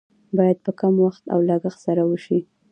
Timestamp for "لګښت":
1.49-1.79